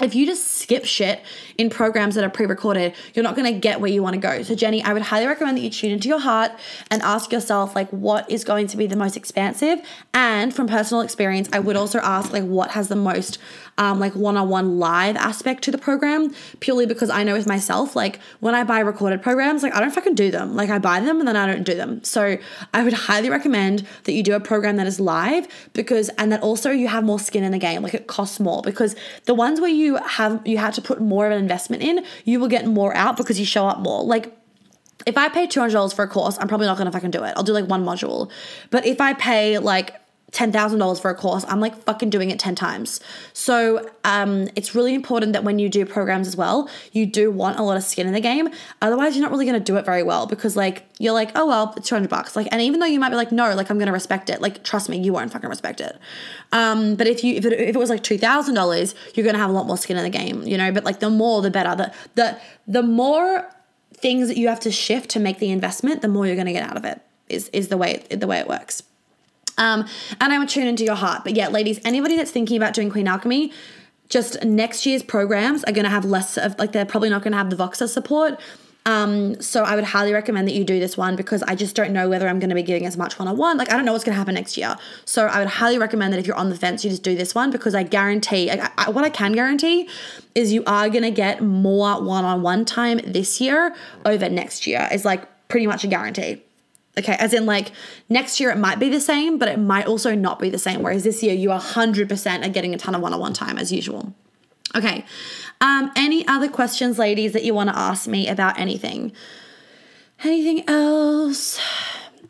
[0.03, 1.21] if you just skip shit
[1.57, 4.43] in programs that are pre-recorded, you're not going to get where you want to go.
[4.43, 6.51] So Jenny, I would highly recommend that you tune into your heart
[6.89, 9.81] and ask yourself like what is going to be the most expansive
[10.13, 13.37] and from personal experience, I would also ask like what has the most
[13.77, 18.19] um, like one-on-one live aspect to the program purely because I know with myself like
[18.39, 20.55] when I buy recorded programs like I don't fucking do them.
[20.55, 22.03] Like I buy them and then I don't do them.
[22.03, 22.37] So
[22.73, 26.41] I would highly recommend that you do a program that is live because and that
[26.41, 27.81] also you have more skin in the game.
[27.81, 31.25] Like it costs more because the ones where you have you have to put more
[31.25, 34.03] of an investment in, you will get more out because you show up more.
[34.03, 34.37] Like
[35.05, 37.33] if I pay $200 for a course, I'm probably not gonna fucking do it.
[37.35, 38.29] I'll do like one module.
[38.69, 39.95] But if I pay like
[40.31, 43.01] $10,000 for a course, I'm like fucking doing it 10 times.
[43.33, 47.59] So um, it's really important that when you do programs as well, you do want
[47.59, 48.47] a lot of skin in the game.
[48.81, 51.47] Otherwise, you're not really going to do it very well because like you're like, oh,
[51.47, 52.35] well, it's 200 bucks.
[52.37, 54.41] Like, and even though you might be like, no, like I'm going to respect it.
[54.41, 55.97] Like, trust me, you won't fucking respect it.
[56.53, 59.49] Um, but if you, if it, if it was like $2,000, you're going to have
[59.49, 61.75] a lot more skin in the game, you know, but like the more, the better.
[61.75, 63.49] The, the, the more
[63.93, 66.53] things that you have to shift to make the investment, the more you're going to
[66.53, 68.83] get out of it is, is the way, the way it works.
[69.61, 69.85] Um,
[70.19, 71.23] and I would tune into your heart.
[71.23, 73.53] But yeah, ladies, anybody that's thinking about doing Queen Alchemy,
[74.09, 77.31] just next year's programs are going to have less of, like, they're probably not going
[77.31, 78.39] to have the Voxer support.
[78.83, 81.93] Um, so I would highly recommend that you do this one because I just don't
[81.93, 83.55] know whether I'm going to be giving as much one on one.
[83.57, 84.75] Like I don't know what's going to happen next year.
[85.05, 87.35] So I would highly recommend that if you're on the fence, you just do this
[87.35, 88.49] one because I guarantee.
[88.49, 89.87] I, what I can guarantee
[90.33, 94.65] is you are going to get more one on one time this year over next
[94.65, 94.89] year.
[94.91, 96.41] Is like pretty much a guarantee.
[96.97, 97.71] Okay, as in like
[98.09, 100.83] next year it might be the same, but it might also not be the same.
[100.83, 103.57] Whereas this year you are 100% are getting a ton of one on one time
[103.57, 104.13] as usual.
[104.75, 105.05] Okay,
[105.61, 109.11] um, any other questions, ladies, that you want to ask me about anything?
[110.23, 111.59] Anything else?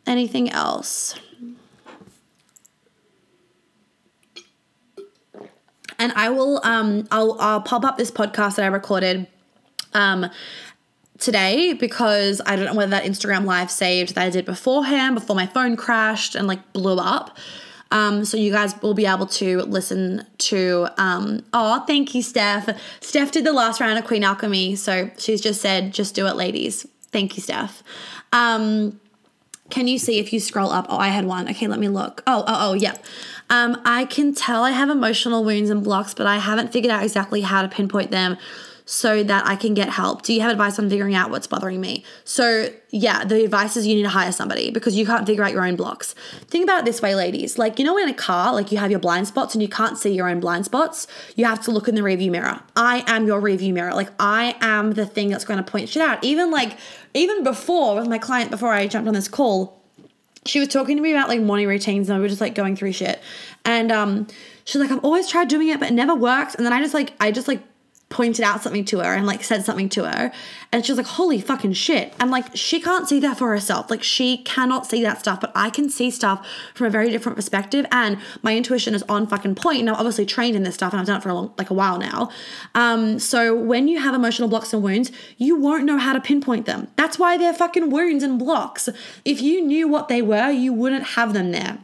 [0.06, 1.16] Anything else?
[6.00, 9.28] And I will um I'll I'll pop up this podcast that I recorded
[9.94, 10.32] um
[11.22, 15.36] today because I don't know whether that Instagram live saved that I did beforehand, before
[15.36, 17.38] my phone crashed and like blew up.
[17.92, 20.88] Um, so you guys will be able to listen to.
[20.98, 22.70] Um, oh, thank you, Steph.
[23.02, 26.36] Steph did the last round of Queen Alchemy, so she's just said, "Just do it,
[26.36, 27.84] ladies." Thank you, Steph.
[28.32, 29.00] Um,
[29.70, 30.86] can you see if you scroll up?
[30.90, 31.50] Oh, I had one.
[31.50, 32.24] Okay, let me look.
[32.26, 33.04] Oh, oh, oh, yep.
[33.50, 37.04] Um, I can tell I have emotional wounds and blocks, but I haven't figured out
[37.04, 38.38] exactly how to pinpoint them
[38.92, 40.22] so that I can get help.
[40.24, 42.04] Do you have advice on figuring out what's bothering me?
[42.26, 45.54] So, yeah, the advice is you need to hire somebody because you can't figure out
[45.54, 46.14] your own blocks.
[46.48, 47.58] Think about it this way, ladies.
[47.58, 49.98] Like, you know, in a car, like you have your blind spots and you can't
[49.98, 52.60] see your own blind spots, you have to look in the rearview mirror.
[52.76, 53.94] I am your rearview mirror.
[53.94, 56.22] Like, I am the thing that's going to point shit out.
[56.22, 56.78] Even like,
[57.14, 59.82] even before with my client, before I jumped on this call,
[60.46, 62.76] she was talking to me about like morning routines and we were just like going
[62.76, 63.22] through shit.
[63.64, 64.28] And um
[64.66, 66.56] she's like, I've always tried doing it, but it never works.
[66.56, 67.62] And then I just like I just like
[68.12, 70.32] pointed out something to her and like said something to her.
[70.72, 72.14] And she was like holy fucking shit.
[72.20, 73.90] And like she can't see that for herself.
[73.90, 77.36] Like she cannot see that stuff but i can see stuff from a very different
[77.36, 77.86] perspective.
[77.92, 81.00] And my intuition is on fucking point and i'm obviously trained in this stuff and
[81.00, 82.30] i've done it for a long, like a while now.
[82.76, 86.66] Um so when you have emotional blocks and wounds you won't know how to pinpoint
[86.66, 86.88] them.
[86.96, 88.90] That's why they're fucking wounds and blocks.
[89.26, 91.80] If you knew what they were you wouldn't have them there.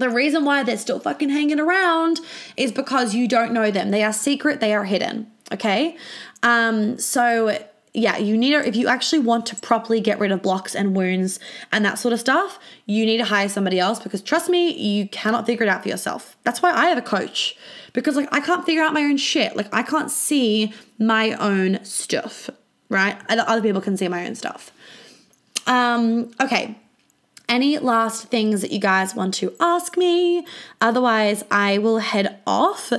[0.00, 2.20] The reason why they're still fucking hanging around
[2.56, 3.90] is because you don't know them.
[3.90, 5.30] They are secret, they are hidden.
[5.52, 5.96] Okay.
[6.42, 7.58] Um, so
[7.92, 10.94] yeah, you need to, if you actually want to properly get rid of blocks and
[10.94, 11.40] wounds
[11.72, 15.08] and that sort of stuff, you need to hire somebody else because trust me, you
[15.08, 16.36] cannot figure it out for yourself.
[16.44, 17.56] That's why I have a coach
[17.92, 19.56] because like I can't figure out my own shit.
[19.56, 22.48] Like I can't see my own stuff,
[22.88, 23.18] right?
[23.28, 24.70] Other people can see my own stuff.
[25.66, 26.78] Um, okay,
[27.50, 30.46] any last things that you guys want to ask me?
[30.80, 32.92] Otherwise, I will head off.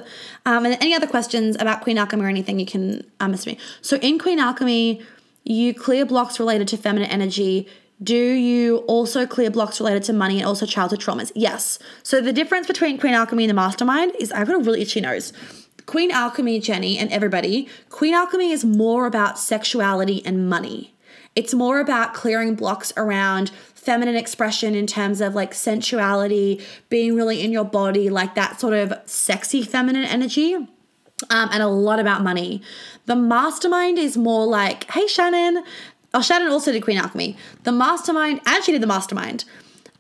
[0.46, 3.58] Um, and any other questions about Queen Alchemy or anything, you can um, ask me.
[3.82, 5.02] So, in Queen Alchemy,
[5.44, 7.68] you clear blocks related to feminine energy.
[8.04, 11.32] Do you also clear blocks related to money and also childhood traumas?
[11.34, 11.80] Yes.
[12.04, 15.02] So, the difference between Queen Alchemy and the Mastermind is I've got a really itchy
[15.02, 15.34] nose.
[15.86, 20.94] Queen Alchemy, Jenny, and everybody, Queen Alchemy is more about sexuality and money.
[21.36, 23.52] It's more about clearing blocks around
[23.82, 28.74] feminine expression in terms of like sensuality, being really in your body, like that sort
[28.74, 30.56] of sexy feminine energy.
[31.30, 32.64] Um, and a lot about money.
[33.06, 35.64] The mastermind is more like, hey, Shannon.
[36.16, 37.38] Oh, Shannon also did Queen Alchemy.
[37.62, 39.46] The mastermind, and she did the mastermind.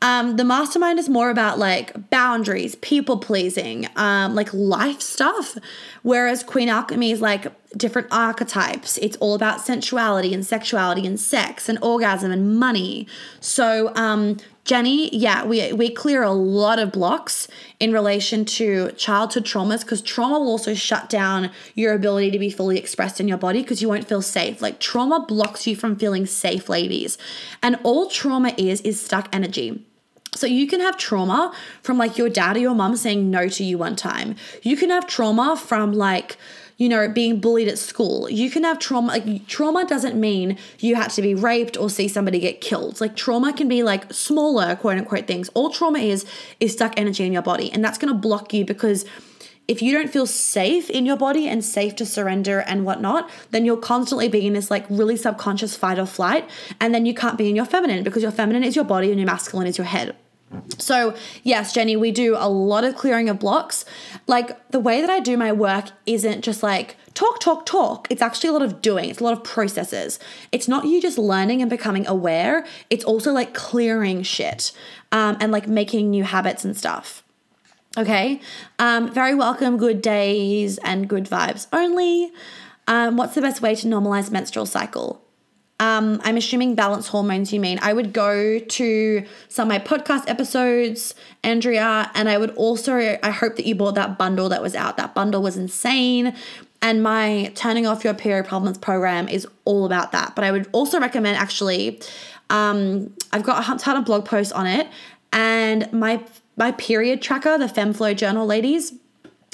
[0.03, 5.57] Um, the mastermind is more about like boundaries, people pleasing, um, like life stuff.
[6.01, 8.97] Whereas Queen Alchemy is like different archetypes.
[8.97, 13.07] It's all about sensuality and sexuality and sex and orgasm and money.
[13.39, 17.47] So, um, Jenny, yeah, we, we clear a lot of blocks
[17.79, 22.49] in relation to childhood traumas because trauma will also shut down your ability to be
[22.49, 24.61] fully expressed in your body because you won't feel safe.
[24.61, 27.17] Like trauma blocks you from feeling safe, ladies.
[27.61, 29.85] And all trauma is, is stuck energy.
[30.33, 33.63] So you can have trauma from like your dad or your mom saying no to
[33.63, 34.35] you one time.
[34.63, 36.37] You can have trauma from like
[36.81, 38.27] you know, being bullied at school.
[38.27, 39.09] You can have trauma.
[39.09, 42.99] Like, trauma doesn't mean you had to be raped or see somebody get killed.
[42.99, 45.47] Like, trauma can be like smaller, quote unquote, things.
[45.49, 46.25] All trauma is,
[46.59, 47.71] is stuck energy in your body.
[47.71, 49.05] And that's going to block you because
[49.67, 53.63] if you don't feel safe in your body and safe to surrender and whatnot, then
[53.63, 56.49] you'll constantly be in this like really subconscious fight or flight.
[56.79, 59.19] And then you can't be in your feminine because your feminine is your body and
[59.19, 60.15] your masculine is your head.
[60.77, 63.85] So, yes, Jenny, we do a lot of clearing of blocks.
[64.27, 68.07] Like the way that I do my work isn't just like talk, talk, talk.
[68.09, 70.19] It's actually a lot of doing, it's a lot of processes.
[70.51, 74.71] It's not you just learning and becoming aware, it's also like clearing shit
[75.11, 77.23] um, and like making new habits and stuff.
[77.97, 78.39] Okay,
[78.79, 82.31] um, very welcome, good days and good vibes only.
[82.87, 85.21] Um, what's the best way to normalize menstrual cycle?
[85.81, 87.79] Um, I'm assuming balance hormones, you mean.
[87.81, 93.31] I would go to some of my podcast episodes, Andrea, and I would also, I
[93.31, 94.97] hope that you bought that bundle that was out.
[94.97, 96.35] That bundle was insane.
[96.83, 100.35] And my Turning Off Your Period Problems program is all about that.
[100.35, 101.99] But I would also recommend actually,
[102.51, 104.87] um, I've got a ton of blog posts on it.
[105.33, 106.23] And my
[106.57, 108.93] my period tracker, the FemFlow journal, ladies,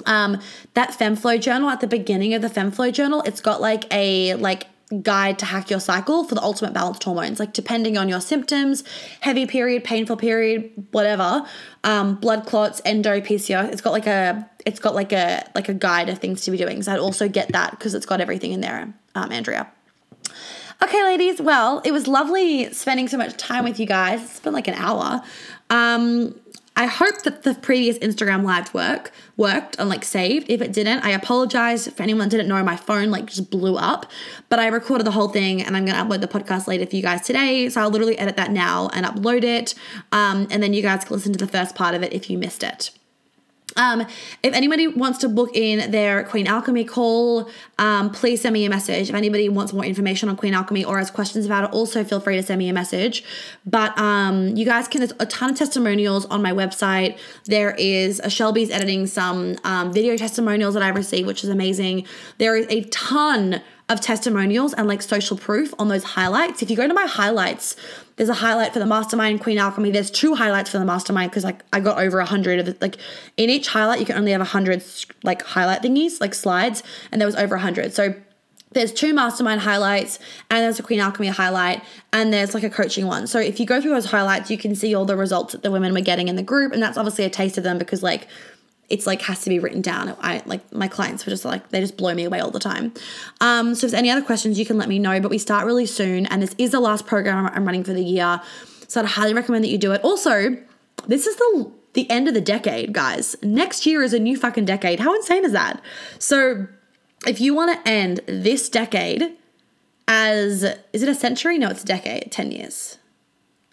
[0.06, 0.42] um,
[0.74, 4.68] that FemFlow journal at the beginning of the FemFlow journal, it's got like a like
[5.02, 8.86] guide to hack your cycle for the ultimate balanced hormones like depending on your symptoms
[9.20, 11.46] heavy period painful period whatever
[11.84, 15.74] um, blood clots endo pcos it's got like a it's got like a like a
[15.74, 16.84] guide of things to be doing.
[16.84, 19.68] So i'd also get that because it's got everything in there um, andrea.
[20.84, 24.22] Okay ladies well it was lovely spending so much time with you guys.
[24.22, 25.22] It's been like an hour.
[25.70, 26.36] Um,
[26.78, 30.46] I hope that the previous Instagram live work worked and like saved.
[30.48, 31.88] If it didn't, I apologize.
[31.88, 34.06] For anyone didn't know, my phone like just blew up.
[34.48, 37.02] But I recorded the whole thing and I'm gonna upload the podcast later for you
[37.02, 37.68] guys today.
[37.70, 39.74] So I'll literally edit that now and upload it.
[40.12, 42.38] Um, and then you guys can listen to the first part of it if you
[42.38, 42.92] missed it.
[43.78, 44.02] Um,
[44.44, 48.70] if anybody wants to book in their Queen Alchemy call, um, please send me a
[48.70, 49.10] message.
[49.10, 52.20] If anybody wants more information on Queen Alchemy or has questions about it, also feel
[52.20, 53.24] free to send me a message.
[53.66, 57.20] But um, you guys can, there's a ton of testimonials on my website.
[57.46, 62.08] There is a Shelby's editing some um, video testimonials that I've received, which is amazing.
[62.40, 66.62] There is a ton of testimonials and like social proof on those highlights.
[66.62, 67.76] If you go to my highlights,
[68.18, 69.92] there's a highlight for the mastermind Queen Alchemy.
[69.92, 72.82] There's two highlights for the mastermind because like I got over a hundred of it.
[72.82, 72.98] Like
[73.38, 74.84] in each highlight, you can only have a hundred
[75.24, 77.94] like highlight thingies, like slides, and there was over a hundred.
[77.94, 78.14] So
[78.74, 80.20] there's two mastermind highlights
[80.52, 83.66] and there's a queen alchemy highlight and there's like a coaching one so if you
[83.66, 86.28] go through those highlights you can see all the results that the women were getting
[86.28, 88.28] in the group and that's obviously a taste of them because like
[88.90, 90.16] it's like has to be written down.
[90.22, 92.94] I like my clients were just like they just blow me away all the time.
[93.42, 95.20] Um, so if there's any other questions, you can let me know.
[95.20, 98.04] But we start really soon, and this is the last program I'm running for the
[98.04, 98.42] year,
[98.88, 100.02] so I'd highly recommend that you do it.
[100.04, 100.58] Also,
[101.08, 103.36] this is the the end of the decade, guys.
[103.42, 105.00] Next year is a new fucking decade.
[105.00, 105.82] How insane is that?
[106.20, 106.68] So
[107.26, 109.36] if you want to end this decade
[110.08, 111.58] as is it a century?
[111.58, 112.32] No, it's a decade.
[112.32, 113.00] Ten years.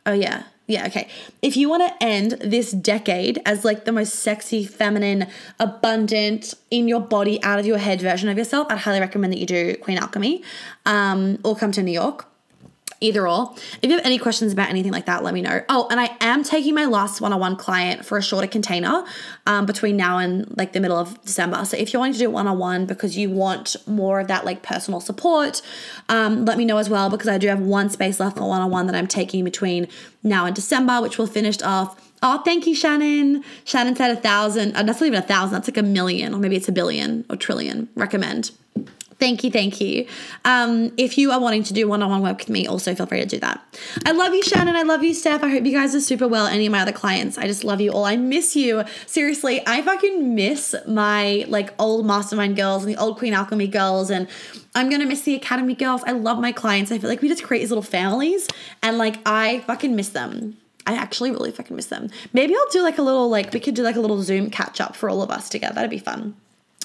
[0.07, 1.09] Oh yeah yeah, okay.
[1.43, 5.27] If you want to end this decade as like the most sexy, feminine,
[5.61, 9.39] abundant, in your body, out of your head version of yourself, I'd highly recommend that
[9.39, 10.43] you do Queen Alchemy
[10.87, 12.27] um, or come to New York
[13.05, 13.55] either or.
[13.83, 15.63] If you have any questions about anything like that, let me know.
[15.69, 19.05] Oh, and I am taking my last one-on-one client for a shorter container
[19.47, 21.65] um, between now and like the middle of December.
[21.65, 25.01] So if you're wanting to do one-on-one because you want more of that like personal
[25.01, 25.63] support,
[26.09, 28.87] um, let me know as well because I do have one space left for one-on-one
[28.87, 29.89] that I'm taking between
[30.23, 33.45] now and December, which will finish off Oh, thank you, Shannon.
[33.65, 34.75] Shannon said a thousand.
[34.75, 35.53] Uh, that's not even a thousand.
[35.53, 37.91] That's like a million, or maybe it's a billion or trillion.
[37.97, 38.51] Recommend.
[39.21, 40.07] Thank you, thank you.
[40.45, 43.27] Um, if you are wanting to do one-on-one work with me, also feel free to
[43.27, 43.63] do that.
[44.05, 44.75] I love you, Shannon.
[44.75, 45.43] I love you, Steph.
[45.43, 46.47] I hope you guys are super well.
[46.47, 48.05] Any of my other clients, I just love you all.
[48.05, 48.83] I miss you.
[49.07, 54.11] Seriously, I fucking miss my like old mastermind girls and the old Queen Alchemy girls,
[54.11, 54.27] and
[54.75, 56.03] I'm gonna miss the Academy girls.
[56.05, 56.91] I love my clients.
[56.91, 58.49] I feel like we just create these little families,
[58.83, 60.57] and like I fucking miss them.
[60.87, 62.11] I actually really fucking miss them.
[62.33, 64.81] Maybe I'll do like a little like we could do like a little Zoom catch
[64.81, 65.77] up for all of us together.
[65.77, 66.35] That'd be fun.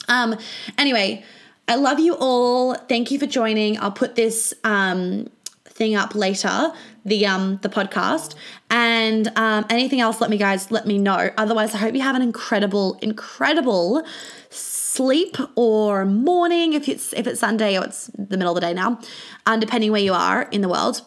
[0.08, 0.38] Um.
[0.78, 1.26] Anyway.
[1.70, 2.74] I love you all.
[2.74, 3.80] Thank you for joining.
[3.80, 5.30] I'll put this um,
[5.66, 6.74] thing up later,
[7.06, 8.34] the um the podcast,
[8.72, 10.20] and um, anything else.
[10.20, 11.30] Let me guys let me know.
[11.38, 14.04] Otherwise, I hope you have an incredible, incredible
[14.50, 18.74] sleep or morning if it's if it's Sunday or it's the middle of the day
[18.74, 19.00] now,
[19.46, 21.04] um, depending where you are in the world.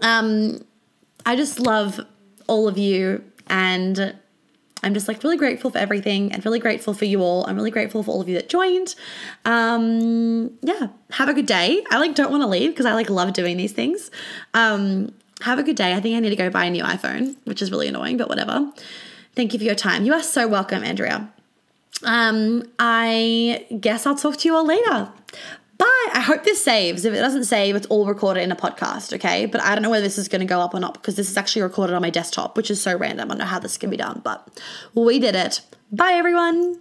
[0.00, 0.64] Um,
[1.26, 2.00] I just love
[2.46, 4.16] all of you and
[4.82, 7.46] I'm just like really grateful for everything and really grateful for you all.
[7.46, 8.94] I'm really grateful for all of you that joined.
[9.44, 11.84] Um, yeah, have a good day.
[11.90, 14.10] I like don't want to leave because I like love doing these things.
[14.54, 15.12] Um,
[15.42, 15.94] have a good day.
[15.94, 18.28] I think I need to go buy a new iPhone, which is really annoying, but
[18.28, 18.72] whatever.
[19.34, 20.04] Thank you for your time.
[20.04, 21.32] You are so welcome, Andrea.
[22.04, 25.10] Um, I guess I'll talk to you all later.
[25.78, 27.04] But I hope this saves.
[27.04, 29.46] If it doesn't save, it's all recorded in a podcast, okay?
[29.46, 31.30] But I don't know whether this is going to go up or not because this
[31.30, 33.30] is actually recorded on my desktop, which is so random.
[33.30, 34.60] I don't know how this can be done, but
[34.94, 35.60] we did it.
[35.92, 36.80] Bye, everyone.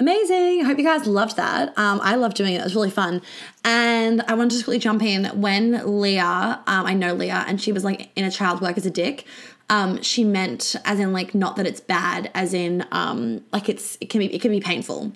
[0.00, 0.60] Amazing.
[0.60, 1.76] I hope you guys loved that.
[1.76, 2.60] Um, I loved doing it.
[2.60, 3.20] It was really fun.
[3.64, 7.72] And I wanted to quickly jump in when Leah, um, I know Leah, and she
[7.72, 9.24] was like in a child work as a dick
[9.70, 13.98] um, she meant as in like not that it's bad, as in um, like it's
[14.00, 15.12] it can be it can be painful.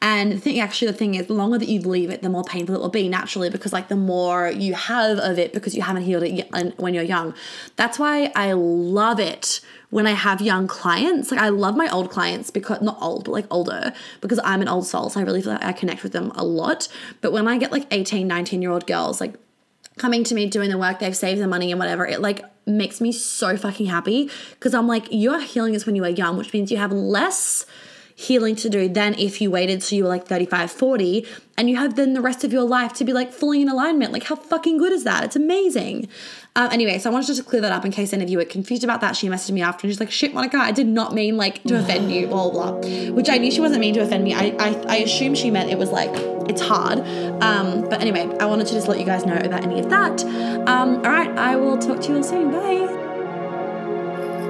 [0.00, 2.44] And the thing actually the thing is the longer that you leave it, the more
[2.44, 5.82] painful it will be naturally because like the more you have of it because you
[5.82, 7.34] haven't healed it when you're young.
[7.74, 11.32] That's why I love it when I have young clients.
[11.32, 14.68] Like I love my old clients because not old, but like older because I'm an
[14.68, 15.10] old soul.
[15.10, 16.86] So I really feel like I connect with them a lot.
[17.22, 19.34] But when I get like 18, 19 year old girls, like
[19.98, 23.00] coming to me doing the work, they've saved the money and whatever, it like makes
[23.00, 26.52] me so fucking happy because I'm like, you're healing this when you are young, which
[26.52, 27.64] means you have less
[28.18, 31.26] healing to do than if you waited till you were like 35, 40,
[31.58, 34.10] and you have then the rest of your life to be like fully in alignment.
[34.10, 35.22] Like, how fucking good is that?
[35.22, 36.08] It's amazing.
[36.56, 38.46] Um, anyway, so I wanted to clear that up in case any of you were
[38.46, 39.16] confused about that.
[39.16, 41.78] She messaged me after and she's like, shit, Monica, I did not mean like to
[41.78, 43.10] offend you, blah, blah, blah.
[43.10, 44.32] Which I knew she wasn't mean to offend me.
[44.32, 46.10] I, I, I assume she meant it was like,
[46.48, 47.00] it's hard.
[47.42, 50.24] Um, but anyway, I wanted to just let you guys know about any of that.
[50.24, 52.50] Um, all right, I will talk to you all soon.
[52.50, 53.15] Bye.